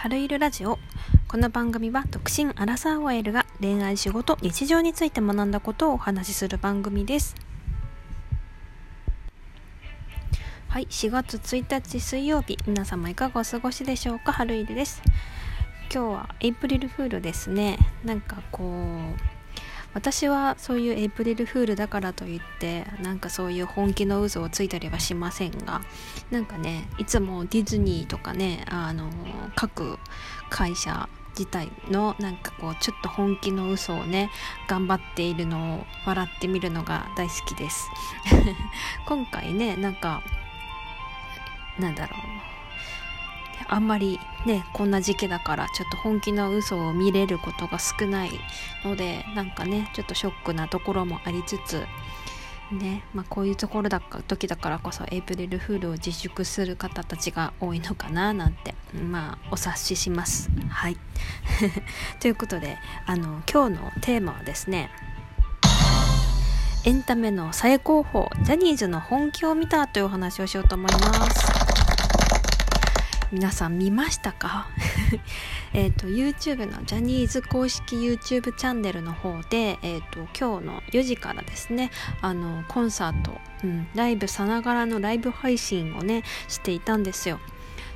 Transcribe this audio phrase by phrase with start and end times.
[0.00, 0.78] 春いるラジオ。
[1.26, 7.34] この番組は独身アラサー OL が恋愛仕事日常について学んだことをお話しする番組です。
[10.68, 12.56] はい4月1日水曜日。
[12.68, 14.30] 皆様いかがお過ごしでしょうか？
[14.30, 15.02] 春いるです。
[15.92, 17.76] 今日はエイプリルフールですね。
[18.04, 19.37] なんかこう
[19.94, 25.80] 私はそういうエイプリルフールだからといってなんかそういう本気の嘘をついたりはしませんが
[26.30, 29.10] なんかねいつもディズニーとかねあの
[29.56, 29.98] 各
[30.50, 34.30] 会社自体のなんかこうちょっと本気の嘘をね
[34.68, 37.88] 頑張っているのを笑ってみるのが大好きです。
[39.06, 40.22] 今回ねなんか
[41.78, 42.57] なんだろう。
[43.66, 48.30] あんまりねこんな時期だからちょっと本気の嘘を見れることが少ない
[48.84, 51.84] のでなんかねちょっとショックなところもありつつ
[52.72, 60.50] ねまあ、こういうところだか時だからこそエイプリルフールを自粛する方たちが多いのかななんてまあお察しします。
[60.68, 60.98] はい。
[62.20, 64.90] ということであの今日のテーマはですね
[66.84, 71.87] エンタメの最高峰ジャニーズの本気を見たというお話をしようと思います。
[73.30, 74.68] 皆さん見ましたか？
[75.74, 81.90] えっと YouTube のジャニーズ公式 YouTube チャンネルの方で、えーと、今日の4時からですね
[82.22, 87.38] あのコンサート、うん、ライブさながらのライブ配信をねしていたんですよ。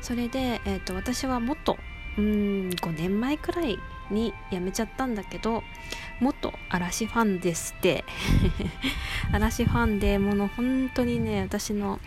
[0.00, 1.78] それで、えーと、私はもっと
[2.18, 2.24] うん
[2.70, 3.78] 5年前くらい
[4.10, 5.62] に辞めちゃったんだけど
[6.18, 8.04] 元嵐ファンですって。
[9.32, 12.00] 嵐ファンでもの本当にね私の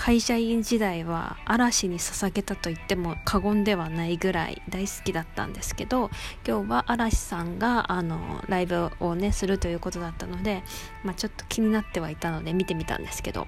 [0.00, 6.08] 会社員時代は嵐に捧げたと言っても過言ではないぐらい大好きだったんですけど
[6.48, 10.62] 今日は嵐さんがあのライブをねするということだったので、
[11.04, 13.46] まあ、ちょっと気になってはいたので見てみたんですけど、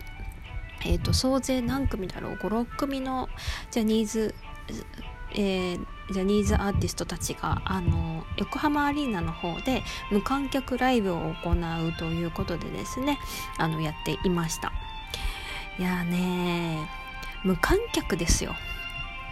[0.85, 3.31] えーと、総勢何組だろう？56組の
[3.71, 4.35] ジャニーズ
[5.35, 13.19] えー、ジャニーズアーティストたちがあの横浜アリーナの方で無観客ライブを行うということでですね
[13.57, 14.71] あのやっていました。
[15.79, 16.79] いやね
[17.45, 18.55] 無観客ですよ。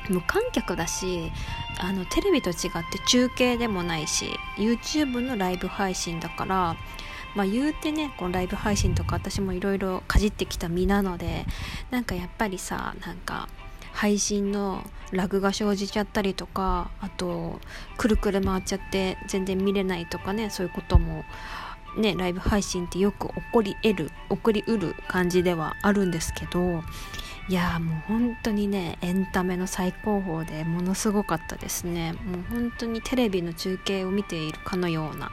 [0.09, 1.31] 無観客だし
[1.79, 2.57] あのテレビと違っ
[2.91, 6.77] て中継でもないし YouTube のライブ配信だから
[7.37, 11.45] まあ言うてねこのライブ配信とか私もいろいろかじってきた身なので
[11.91, 13.49] なんかやっぱりさなんか
[13.93, 17.61] 配信のラグが生じちゃったりとかあと
[17.97, 21.25] くるくる回っちゃって全然見れないとかねそういうことも
[21.97, 26.83] ねライブ配信ってよく起こり得る起こりうる感じではあるんですけど
[27.51, 32.13] いやもう本当にねエンタメの最高峰でものすごかったですね。
[32.13, 35.33] もう本当にテレビの中継を見ているかのような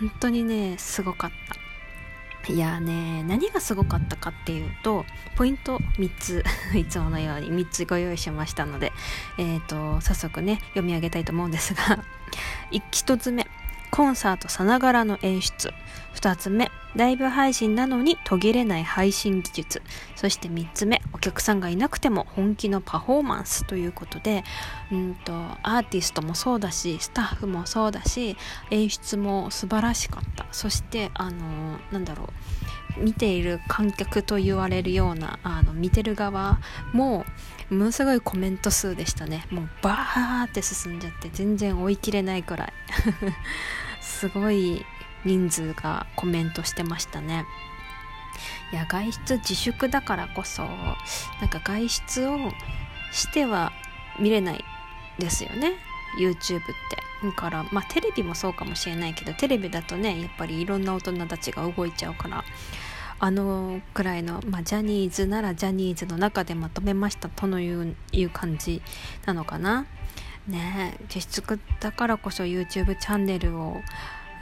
[0.00, 2.52] 本当にねすごかった。
[2.52, 5.04] いやね何がすごかったかっていうと
[5.36, 6.42] ポイント3つ
[6.74, 8.92] いつものように3つご用意しましたので
[9.36, 12.02] えっ、ー、と早速ね読み上げたいと思うんですが
[12.72, 13.46] 1つ目。
[13.90, 15.72] コンサートさながらの演出。
[16.14, 19.82] 2つ目、ライブ配信なのに途切れない配信技術。
[20.16, 24.42] そして3つ目、お客さんがいなくても本気のパフォーマンスということで、
[24.90, 25.32] うんと、
[25.62, 28.36] アーティストもそうだし、スタッフもそうだし、
[28.70, 30.46] 演出も素晴らしかった。
[30.50, 32.28] そして、あの、なんだろう。
[33.00, 36.58] 見ている観客と言われるようなあの見てる側
[36.92, 37.24] も
[37.70, 39.46] ものすごいコメント数でしたね。
[39.50, 42.72] もうバーって進んじゃって全然追い切れないくらい。
[44.00, 44.84] すごい
[45.24, 47.44] 人数がコメントしてましたね。
[48.72, 50.62] いや外出自粛だからこそ
[51.40, 52.38] なんか外出を
[53.12, 53.72] しては
[54.18, 54.64] 見れない
[55.18, 55.74] ですよね。
[56.18, 57.08] YouTube って。
[57.22, 62.44] だからまあテレビもそうかもしれないけどテレビだとねやっぱりいろんな大人たちが動いちゃうから
[63.20, 68.82] あのくらいの、まあ、ジャニーズならジャニーズの中でまとめましたとのいういう感じ
[69.26, 69.86] なのかな。
[70.46, 73.82] ねえ自粛だからこそ YouTube チャンネルを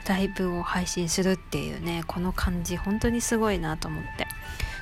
[0.07, 4.27] ライブを配信するっていうねこの感じ本当にすごいなと思って。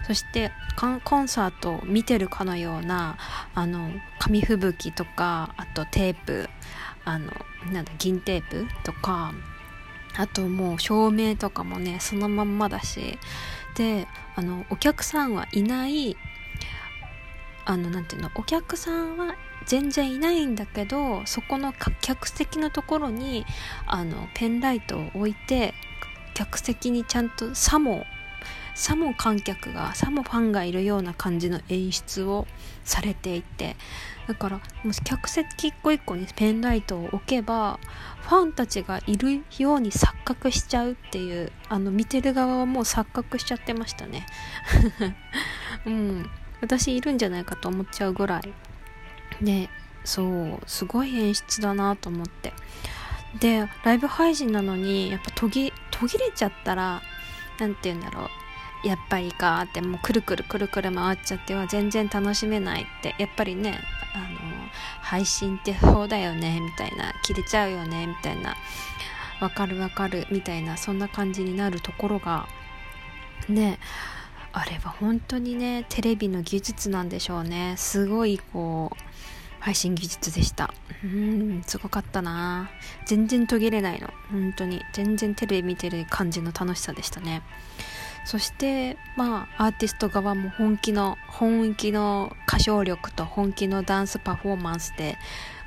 [0.06, 3.16] そしてコンサートを見てるかのような
[3.54, 6.48] あの紙吹雪とかあとテープ
[7.06, 7.32] あの
[7.72, 9.32] なんだ銀テープとか
[10.16, 13.18] あともう照明とかもねそのまんまだし
[13.74, 14.06] で
[14.36, 16.16] あのお客さんはいない
[17.64, 19.34] あのなんていうのお客さんは
[19.66, 23.46] 全然いないんだけどそこの客席のところに
[23.86, 25.74] あのペンライトを置いて
[26.34, 28.04] 客席にちゃんとさも
[28.74, 32.46] さも観客がさもファンがいるような感じの演出を
[32.84, 33.76] されていて
[34.26, 37.78] だからもし客席一個一個にペンライトを置けば
[38.22, 44.26] ファンたちがいるように錯覚しちゃうっていうあの見てる側はもう錯覚しちゃってましたね。
[45.84, 46.30] うん。
[46.62, 48.52] 私いるんじゃないかと思っちゃうぐらい。
[49.44, 49.68] で
[50.04, 52.54] そうすごい演出だなと思って。
[53.40, 57.02] でライブ配信なのにやっぱ途切途切れちゃったら
[57.58, 58.86] 何て言うんだろう。
[58.86, 63.14] やっぱりかってもうくるくるくるくる回っちゃっては全然楽しめないって。
[63.18, 63.80] やっぱりね
[64.14, 64.38] あの
[65.00, 68.54] 配信ってそうだよねみたいな切れちゃうよねみたいな。
[69.40, 72.46] わかるわかるみたいなそんな感じになるところが
[73.48, 73.78] ね
[74.52, 77.74] あれは本当にねテレビの技術なんでしょうね。
[77.76, 78.96] すごいこう
[79.64, 80.74] 配信技術でした。
[81.02, 82.68] うんすごかったな。
[83.06, 84.10] 全然途切れないの。
[84.30, 84.82] 本当に。
[84.92, 87.40] 全然テレビ見てる感じの楽しさでしたね。
[88.26, 95.16] そしてまあアーティスト側も本気の本気の歌唱力と本気のダンスパフォーマンスで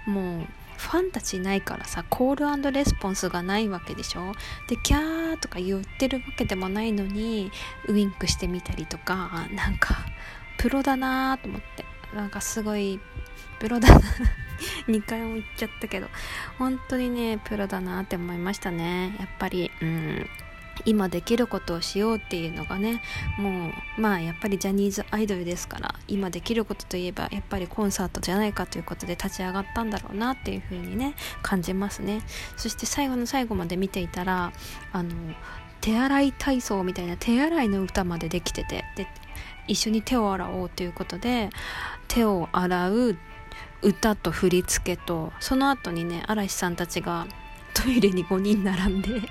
[0.06, 0.46] もう
[0.78, 4.34] ファンたちいないからさコールレスポンスがないわけでしょ。
[4.68, 7.52] でキャーとか言ってるわけでもないのに
[7.88, 10.06] ウインクしてみたりとかなんか
[10.60, 11.97] プロだなーと思って。
[12.14, 13.00] なんかすごい
[13.60, 14.02] プロだな。
[14.88, 16.08] 2回も言っちゃったけど。
[16.58, 19.16] 本当にねプロだなって思いましたね。
[19.20, 20.30] やっぱりうん。
[20.86, 23.02] 今できることをしようっていうのがね。
[23.38, 32.22] もうまあやっぱりジャニーズアイドルですから今できることといえばやっぱりコンサートじゃないかということで立ち上がったんだろうなっていう風にね感じますね。
[32.56, 34.52] そして最後の最後まで見ていたら
[34.92, 35.12] あの
[35.82, 38.86] 手洗い体操みたいな手洗いの歌までできてて。
[38.96, 39.08] で
[39.68, 41.50] 一緒に手を洗おうということで
[42.08, 43.18] 手を洗う
[43.82, 47.28] 歌と振り付けとその後にね嵐さんたちが
[47.74, 49.22] トイレに5人並んで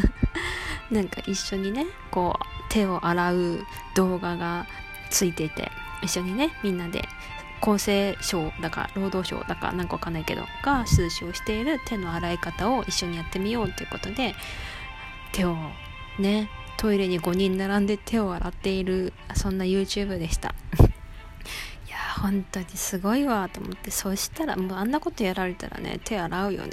[0.90, 4.66] なんか一緒にねこう手を洗う動画が
[5.10, 5.70] ついていて
[6.02, 7.06] 一緒にねみんなで
[7.60, 14.34] 厚生省だか労働省だかなんかわかんないけどが推奨している手の洗い方を一緒にやってみようということで
[15.32, 15.56] 手を
[16.18, 20.54] ねトイレに5人並んで手を洗っているそんな YouTube でした。
[21.86, 23.90] いや本当にすごいわと思って。
[23.90, 26.72] そしたらもうあんなことやられたらね手洗うよね。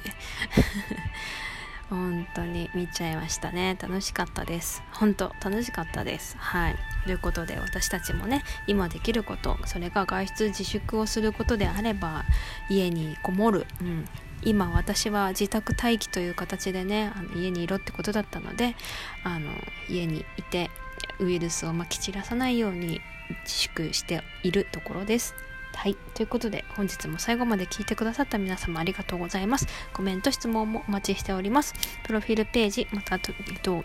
[1.90, 3.78] 本当に見ちゃいましたね。
[3.80, 4.84] 楽しかったです。
[4.92, 6.36] 本当楽しかったです。
[6.38, 6.76] はい。
[7.04, 12.24] ということで私たちもね今できることそれが外出自粛をすることであれば
[12.70, 14.06] 家にこもる、うん、
[14.44, 18.76] 今私は自宅待機という形でねあの家にいろってことだったので
[19.24, 19.52] あの
[19.90, 20.72] 家にいて
[21.20, 23.02] ウイルスをまき散らさないように
[23.44, 25.36] 自粛しているところです。
[25.76, 25.96] はい。
[26.14, 29.68] ということで、本日も最後まで聞いてくださった皆様ありがとうございます。
[29.94, 31.74] コメント、質問もお待ちしております。
[32.06, 33.84] プロフィールページ、また、えっと、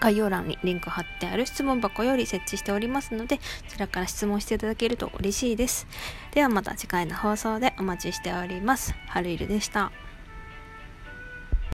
[0.00, 5.86] 概要欄にリンク貼ってある質問箱より設置しておりますので、そちらから質問していただけると嬉しいです。
[6.32, 8.94] ではまた次回の放送でお待ちしております。
[9.08, 9.92] はるいるでした。